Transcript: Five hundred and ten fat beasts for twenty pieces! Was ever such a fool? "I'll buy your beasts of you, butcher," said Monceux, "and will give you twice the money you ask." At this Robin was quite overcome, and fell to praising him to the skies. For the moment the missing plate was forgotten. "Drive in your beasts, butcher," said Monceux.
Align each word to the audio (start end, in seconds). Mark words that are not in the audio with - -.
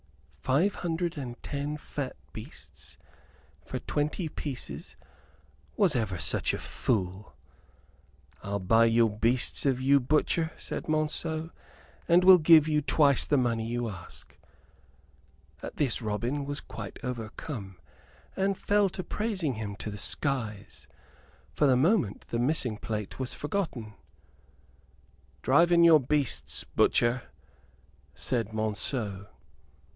Five 0.41 0.75
hundred 0.75 1.15
and 1.15 1.41
ten 1.43 1.77
fat 1.77 2.15
beasts 2.33 2.97
for 3.63 3.77
twenty 3.79 4.27
pieces! 4.27 4.97
Was 5.77 5.95
ever 5.95 6.17
such 6.17 6.53
a 6.53 6.57
fool? 6.57 7.35
"I'll 8.43 8.59
buy 8.59 8.85
your 8.85 9.09
beasts 9.09 9.65
of 9.65 9.79
you, 9.79 9.99
butcher," 9.99 10.51
said 10.57 10.87
Monceux, 10.89 11.51
"and 12.07 12.23
will 12.23 12.39
give 12.39 12.67
you 12.67 12.81
twice 12.81 13.23
the 13.23 13.37
money 13.37 13.67
you 13.67 13.87
ask." 13.89 14.35
At 15.61 15.77
this 15.77 16.01
Robin 16.01 16.45
was 16.45 16.59
quite 16.61 16.97
overcome, 17.03 17.77
and 18.35 18.57
fell 18.57 18.89
to 18.89 19.03
praising 19.03 19.53
him 19.53 19.75
to 19.77 19.91
the 19.91 19.99
skies. 19.99 20.87
For 21.53 21.67
the 21.67 21.77
moment 21.77 22.25
the 22.29 22.39
missing 22.39 22.77
plate 22.77 23.19
was 23.19 23.35
forgotten. 23.35 23.93
"Drive 25.43 25.71
in 25.71 25.83
your 25.83 25.99
beasts, 26.01 26.63
butcher," 26.75 27.21
said 28.15 28.51
Monceux. 28.51 29.27